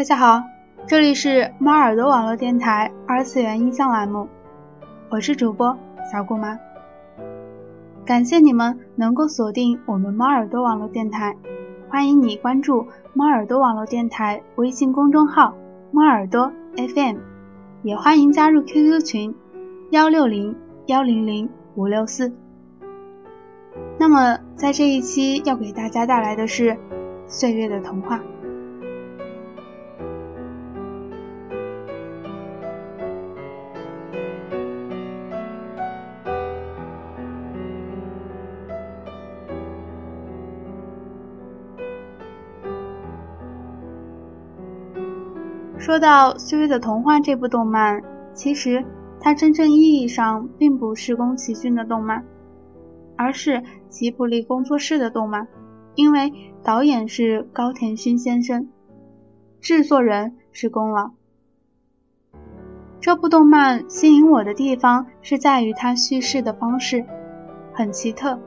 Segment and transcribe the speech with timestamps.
[0.00, 0.42] 大家好，
[0.86, 4.28] 这里是猫耳朵网络电台二次元音像栏目，
[5.10, 5.76] 我是主播
[6.10, 6.58] 小姑妈。
[8.06, 11.36] 感谢你们能够锁定我们猫耳朵网络电台，
[11.90, 15.54] 欢迎你关注猫耳朵网络电台微信公众号
[15.92, 17.18] 猫耳朵 FM，
[17.82, 19.34] 也欢迎加入 QQ 群
[19.90, 22.32] 幺六零幺零零五六四。
[23.98, 26.70] 那么在这一期要给大家带来的是
[27.26, 28.16] 《岁月的童话》。
[45.80, 48.02] 说到《岁月的童话》这部动漫，
[48.34, 48.84] 其实
[49.18, 52.22] 它真正意义上并不是宫崎骏的动漫，
[53.16, 55.48] 而是吉卜力工作室的动漫，
[55.94, 58.68] 因为导演是高田勋先生，
[59.58, 61.12] 制作人是宫老。
[63.00, 67.06] 这部动漫吸引我的地方是在于它叙事的方式
[67.72, 68.38] 很奇特，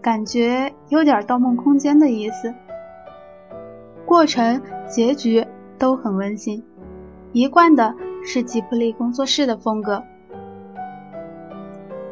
[0.00, 2.54] 感觉有点《盗梦空间》的意思，
[4.06, 5.44] 过程、结局。
[5.78, 6.62] 都很温馨，
[7.32, 10.02] 一贯的是吉卜力工作室的风格。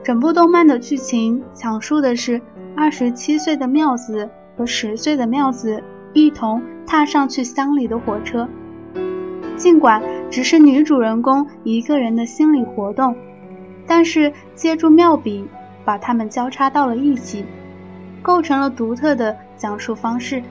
[0.02, 2.42] 整部动漫的剧情讲述的是
[2.76, 8.46] 二十七岁的妙子和十岁的妙子一同踏上去乡里的火车。
[9.56, 13.16] 尽管只是女主人公一个人的心理活动，
[13.86, 15.48] 但是借助妙笔
[15.84, 17.46] 把它们交叉到了一起，
[18.20, 20.42] 构成了独特的讲述方式。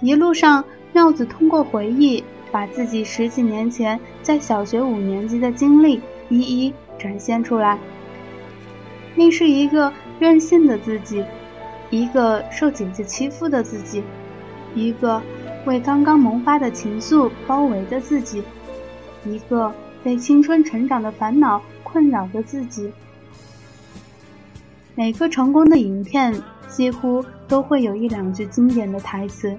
[0.00, 0.64] 一路上。
[0.94, 7.76] 妙子通过回忆，把自己十几年前在小学五年级的经历一一展现出来。
[9.16, 11.24] 那是一个任性的自己，
[11.90, 14.04] 一个受姐姐欺负的自己，
[14.72, 15.20] 一个
[15.66, 18.44] 为刚刚萌发的情愫包围的自己，
[19.24, 19.74] 一个
[20.04, 22.92] 被青春成长的烦恼困扰的自己。
[24.94, 29.56] 每个成功的影片几乎都会有一两句经典的台词。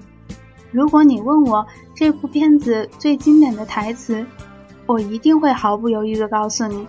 [0.76, 4.26] 如果你问我这部片子最经典的台词，
[4.84, 6.86] 我一定会毫不犹豫地告诉你，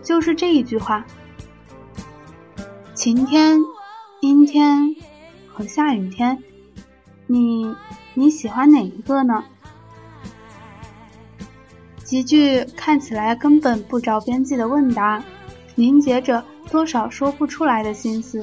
[0.00, 1.04] 就是这一句话：
[2.94, 3.58] 晴天、
[4.20, 4.94] 阴天
[5.52, 6.40] 和下雨天，
[7.26, 7.74] 你
[8.14, 9.42] 你喜欢哪一个呢？
[12.04, 15.20] 几句看起来根本不着边际的问答，
[15.74, 18.40] 凝结着多少说不出来的心思。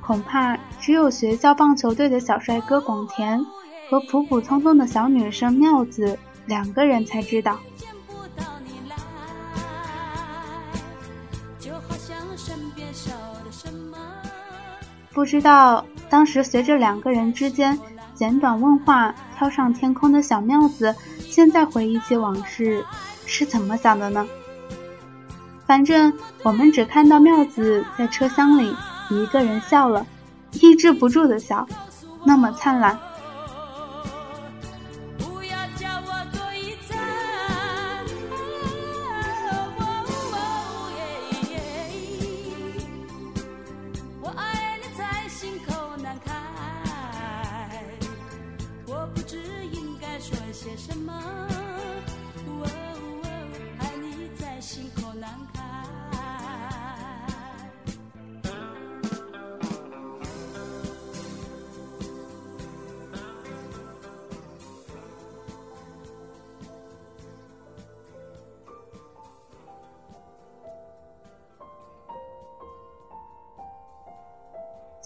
[0.00, 3.40] 恐怕只有学校棒球队的小帅哥广田
[3.88, 7.56] 和普普通通的小女生妙子两个人才知道。
[15.12, 17.78] 不知道当时随着两个人之间
[18.12, 22.84] 简短问话跳上天空的小妙子，现在回忆起往事
[23.24, 24.26] 是怎么想的呢？
[25.64, 26.12] 反正
[26.42, 28.74] 我们只看到妙子在车厢里。
[29.10, 30.06] 一个人笑了，
[30.60, 31.66] 抑制不住的笑，
[32.24, 32.98] 那么灿烂。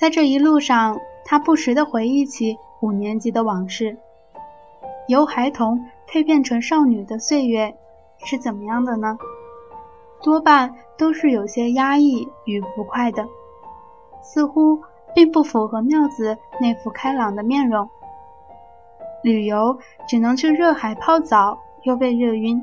[0.06, 3.98] 在这一路上，他不时地回忆起五年级的往事。
[5.08, 7.74] 由孩童蜕变成少女的岁月
[8.24, 9.18] 是怎么样的呢？
[10.22, 13.26] 多半都是有些压抑与不快的，
[14.22, 14.80] 似乎
[15.12, 17.90] 并不符合妙子那副开朗的面容。
[19.24, 22.60] 旅游只能去热海泡澡，又被热晕；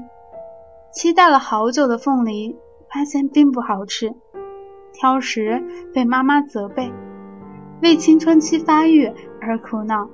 [0.93, 2.57] 期待了好久的凤梨，
[2.89, 4.15] 发现并不好吃；
[4.93, 5.61] 挑食
[5.93, 6.89] 被妈妈责备。
[7.83, 10.09] 为青春期发育而苦恼，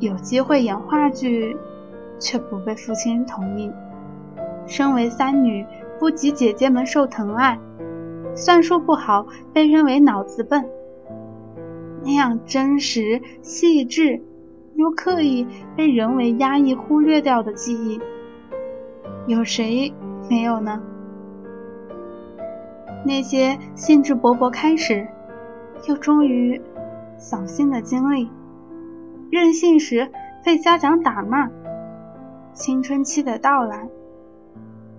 [0.00, 1.54] 有机会演话剧，
[2.18, 3.70] 却不被父亲同意。
[4.66, 5.66] 身为三女，
[5.98, 7.60] 不及姐姐们受疼爱，
[8.34, 10.66] 算术不好，被认为脑子笨。
[12.02, 14.22] 那样真实、细致
[14.76, 18.00] 又刻意，被人为压抑、忽略掉的记忆，
[19.26, 19.92] 有谁
[20.30, 20.80] 没有呢？
[23.04, 25.06] 那些兴致勃勃开始。
[25.84, 26.60] 又终于
[27.18, 28.30] 扫兴的经历，
[29.30, 30.10] 任性时
[30.44, 31.50] 被家长打骂，
[32.52, 33.88] 青春期的到来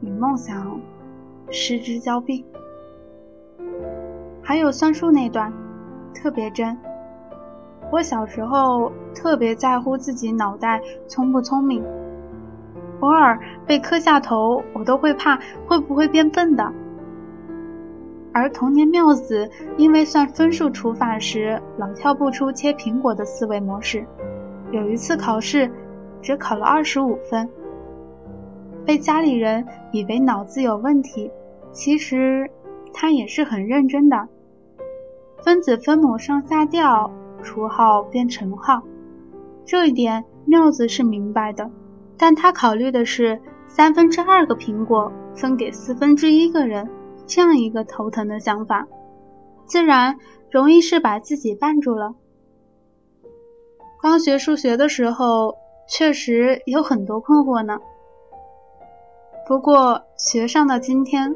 [0.01, 0.79] 与梦想
[1.49, 2.45] 失之交臂。
[4.41, 5.51] 还有算术那段，
[6.13, 6.77] 特别真。
[7.91, 11.83] 我小时候特别在乎自己脑袋聪不聪明，
[12.99, 16.73] 偶尔被磕下头，我都会怕会不会变笨的。
[18.37, 24.05] 而童年妙子因为算分数除法时老跳不出切苹果的思维模式，
[24.69, 25.71] 有一次考试
[26.21, 27.49] 只考了二十五分，
[28.85, 31.31] 被家里人以为脑子有问题，
[31.71, 32.47] 其实
[32.93, 34.27] 他也是很认真的。
[35.43, 37.11] 分子分母上下调，
[37.41, 38.83] 除号变乘号，
[39.65, 41.71] 这一点妙子是明白的，
[42.19, 46.87] 但他考虑的是三分之二个苹果分给四分之一个人。
[47.27, 48.87] 这样一个头疼的想法，
[49.65, 50.17] 自然
[50.49, 52.15] 容易是把自己绊住了。
[54.01, 55.57] 刚学数学的时候，
[55.87, 57.79] 确实有很多困惑呢。
[59.45, 61.35] 不过学上到今天，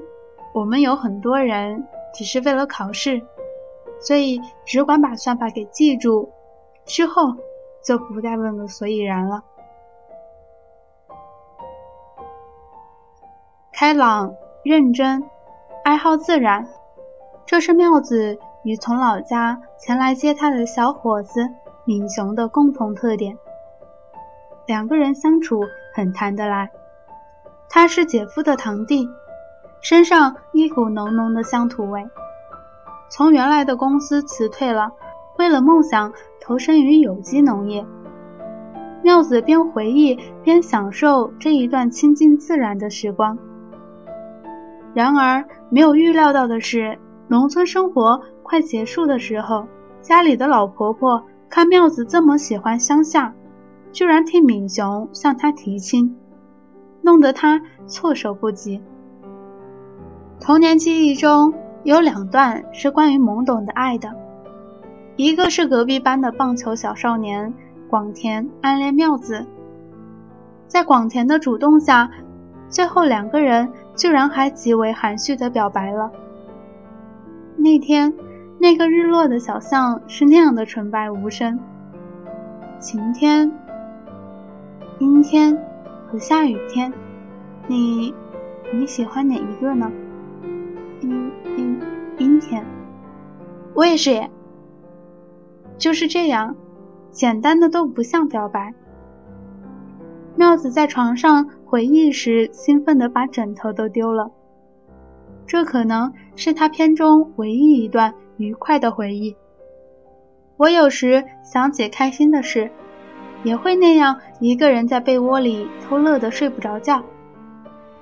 [0.53, 3.21] 我们有很多人只是为了考试。
[4.03, 6.31] 所以只管把算法给记住，
[6.85, 7.35] 之后
[7.85, 9.43] 就不再问个所以然了。
[13.71, 14.33] 开朗、
[14.63, 15.23] 认真、
[16.03, 16.67] 好自然，
[17.45, 21.47] 这是妙子与从老家前来接他的小伙子
[21.85, 23.37] 敏雄的共同特点。
[24.65, 25.61] 两个人相处
[25.93, 26.71] 很谈得来。
[27.69, 29.07] 他是姐夫的堂弟，
[29.79, 32.09] 身上一股浓浓的乡土味。
[33.11, 34.93] 从原来的公司辞退了，
[35.37, 37.85] 为了梦想投身于有机农业。
[39.03, 43.37] 妙子边回忆边享受这一段亲近自然的时光。
[44.93, 46.97] 然而，没有预料到的是，
[47.27, 49.67] 农村生活快结束的时候，
[50.01, 53.33] 家里的老婆婆看妙子这么喜欢乡下，
[53.91, 56.17] 居然替敏雄向他提亲，
[57.01, 58.81] 弄得他措手不及。
[60.39, 61.53] 童年记忆中。
[61.83, 64.13] 有两段是关于懵懂的爱的，
[65.15, 67.51] 一个是隔壁班的棒球小少年
[67.89, 69.47] 广田暗恋妙子，
[70.67, 72.11] 在广田的主动下，
[72.69, 76.11] 最后两个人居然还极为含蓄的表白了。
[77.57, 78.13] 那天，
[78.59, 81.59] 那个日落的小巷是那样的纯白无声，
[82.79, 83.51] 晴天、
[84.99, 85.57] 阴天
[86.07, 86.91] 和下雨天，
[87.67, 88.13] 你
[88.73, 89.91] 你喜欢哪一个呢？
[91.01, 91.79] 阴阴
[92.17, 92.65] 阴天，
[93.73, 94.29] 我也是耶。
[95.77, 96.55] 就是这样，
[97.11, 98.73] 简单的都不像表白。
[100.35, 104.29] 妙子在床上回忆时，兴奋的把枕头都丢了。
[105.47, 109.37] 这可能是他片中唯一一段愉快的回忆。
[110.57, 112.69] 我有时想起开心的事，
[113.45, 117.01] 也会那样一个人在被窝里偷乐的睡不着觉。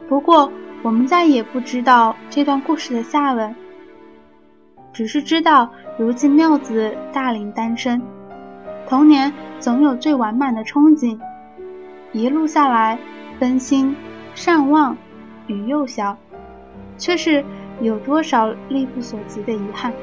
[0.07, 0.51] 不过。
[0.81, 3.53] 我们再也不知道这段故事的下文，
[4.93, 8.01] 只是知道如今妙子大龄单身，
[8.87, 11.19] 童年总有最完满的憧憬，
[12.13, 12.97] 一路下来
[13.39, 13.95] 分心、
[14.35, 14.97] 善忘
[15.47, 16.17] 与幼小，
[16.97, 17.43] 却是
[17.81, 19.93] 有多少力不所及的遗憾。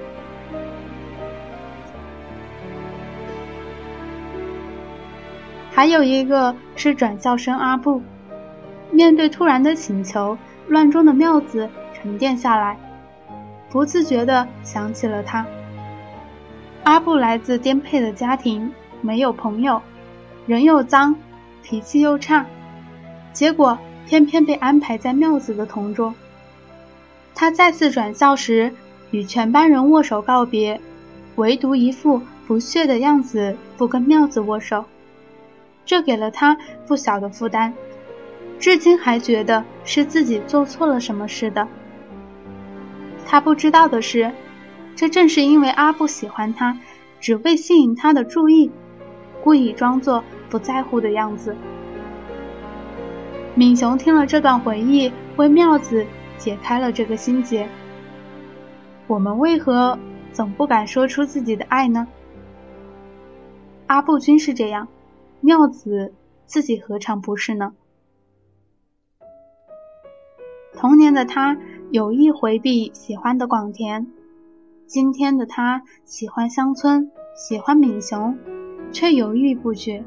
[5.71, 8.03] 还有一个是转校生阿布，
[8.91, 10.37] 面对突然的请求。
[10.69, 12.77] 乱中的妙子沉淀下来，
[13.71, 15.47] 不自觉地想起了他。
[16.83, 19.81] 阿布来自颠沛的家庭，没有朋友，
[20.45, 21.15] 人又脏，
[21.63, 22.45] 脾气又差，
[23.37, 26.15] 结果偏偏被安排在妙子的同桌。
[27.35, 28.73] 他再次转校时，
[29.11, 30.81] 与全班人握手告别，
[31.35, 34.87] 唯独一副不屑的样子，不跟妙子握手，
[35.85, 37.75] 这给了他不小的负担。
[38.59, 41.69] 至今还觉得是自己做错了什么似的。
[43.27, 44.33] 他不知道的是，
[44.95, 46.79] 这正是因为阿布喜欢他，
[47.21, 48.71] 只为吸引他的注意，
[49.45, 51.55] 故意装作不在乎的样子。
[53.59, 57.67] 敏雄听了这段回忆，为妙子解开了这个心结。
[59.07, 59.99] 我们为何
[60.31, 62.07] 总不敢说出自己的爱呢？
[63.87, 64.89] 阿布君是这样，
[65.41, 66.13] 妙子
[66.45, 67.73] 自己何尝不是呢？
[70.75, 71.57] 童年的他
[71.91, 74.07] 有意回避喜欢的广田，
[74.87, 78.37] 今天的他喜欢乡村，喜欢敏雄，
[78.93, 80.05] 却犹豫不决。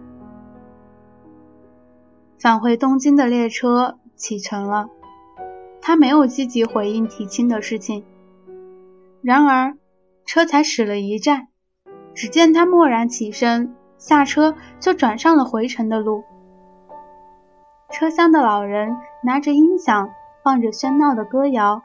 [2.39, 4.88] 返回东京的列车启程了，
[5.81, 8.05] 他没有积极回应提亲的事情。
[9.22, 9.75] 然而，
[10.25, 11.50] 车才驶了一站，
[12.15, 16.24] 只见他蓦然起身，下车就转上了回程的路。
[17.91, 20.10] 车厢的老人拿着音响，
[20.41, 21.81] 放着喧闹的歌谣，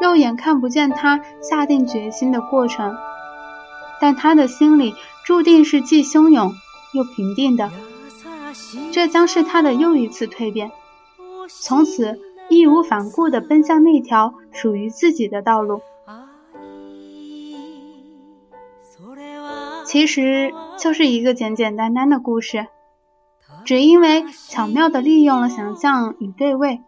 [0.00, 2.94] 肉眼看不见他下定决心的过程，
[4.00, 4.94] 但他的心里
[5.26, 6.52] 注定是既汹涌
[6.94, 7.68] 又平定的。
[8.92, 10.70] 这将是他的又一次蜕变，
[11.48, 15.80] 从此义无反顾地奔向那条属于自己的道路。
[19.86, 22.66] 其实就是一个简简单单的故事，
[23.64, 26.80] 只因为巧妙地利用了想象与对位，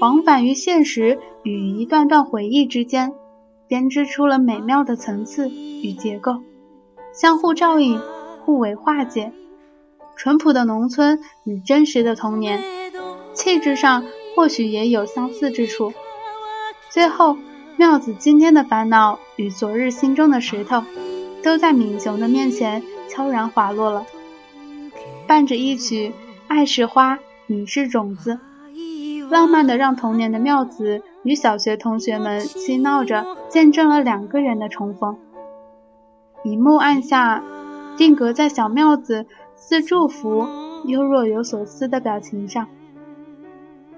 [0.00, 3.12] 往返于现实与一段段回忆之间，
[3.66, 6.36] 编织出了美妙的层次与结构，
[7.12, 8.00] 相互照应，
[8.44, 9.32] 互为化解。
[10.16, 12.62] 淳朴的农村与真实的童年，
[13.34, 14.04] 气质上
[14.34, 15.92] 或许也有相似之处。
[16.90, 17.36] 最后，
[17.76, 20.82] 妙子今天的烦恼与昨日心中的石头。
[21.42, 24.04] 都在敏雄的面前悄然滑落了，
[25.28, 26.08] 伴着一曲
[26.48, 28.40] 《爱是花，你是种子》，
[29.30, 35.18] 浪漫的让童年的妙子与小学同学们嬉闹着，见证了两个人的重逢。
[36.42, 37.44] 一幕按下，
[37.96, 39.26] 定格在小妙子
[39.68, 40.46] 似祝福
[40.84, 42.68] 又若有所思的表情上。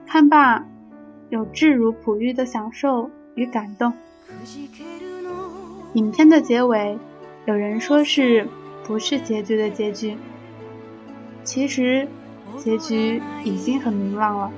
[0.06, 0.64] 看罢，
[1.28, 3.92] 有质如璞玉的享受与感动。
[5.92, 6.98] 影片的结尾。
[7.44, 8.46] 有人说是
[8.84, 10.16] 不是结局的结局？
[11.44, 12.08] 其实
[12.56, 14.50] 结局已经很明朗了。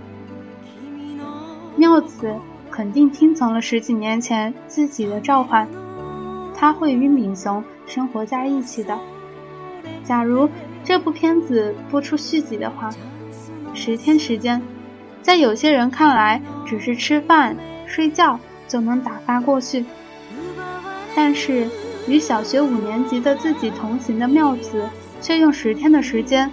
[1.75, 2.33] 妙子
[2.71, 5.69] 肯定听从了十几年前自己的召唤，
[6.55, 8.97] 他会与敏雄生活在一起的。
[10.05, 10.49] 假如
[10.91, 12.91] 这部片子播出续集的话，
[13.75, 14.61] 十天时间，
[15.23, 17.57] 在有些人看来只是吃饭
[17.87, 19.85] 睡觉就能打发过去，
[21.15, 21.69] 但是。
[22.09, 24.89] 与小学五年级的自己同行的妙子，
[25.21, 26.51] 却用十天的时间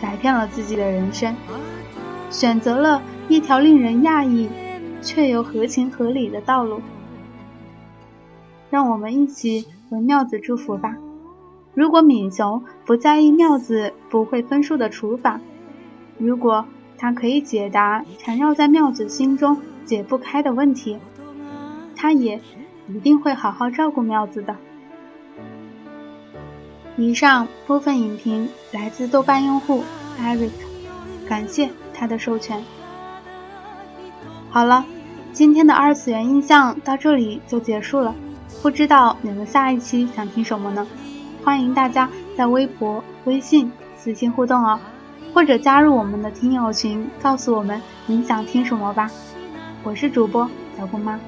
[0.00, 1.34] 改变了自己的人生，
[2.30, 4.48] 选择了一条令人讶异
[5.02, 6.80] 却又合情合理的道路。
[8.70, 10.94] 让我们一起为妙子祝福吧。
[11.74, 15.40] 如果敏雄不在意妙子不会分数的除法，
[16.18, 16.64] 如果
[16.98, 20.98] 他可以解答缠绕在妙子心中解不开的问题，
[21.96, 22.40] 他也
[22.88, 24.56] 一定会好好照顾妙子的。
[26.96, 29.82] 以上部分影评来自豆瓣用户
[30.20, 30.50] Eric，
[31.26, 32.62] 感谢他的授权。
[34.50, 34.84] 好了，
[35.32, 38.14] 今天的二次元印象到这里就结束了。
[38.60, 40.86] 不知道你们下一期想听什么呢？
[41.42, 44.78] 欢迎大家在微博、微信私信互动哦，
[45.34, 49.10] 或者加入我们的听友群，告诉我们你想听什么吧。
[49.82, 51.18] 我是主播小姑妈，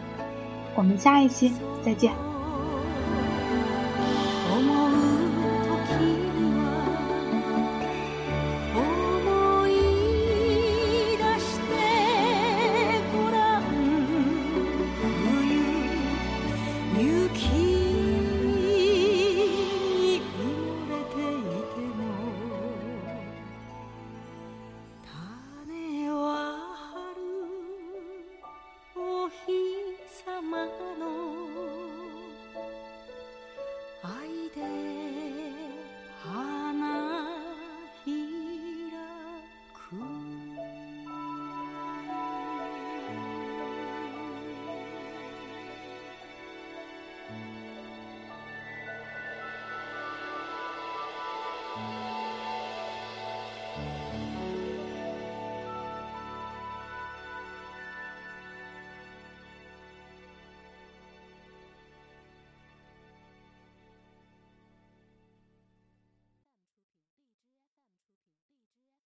[0.75, 1.53] 我们下一期
[1.83, 2.32] 再见。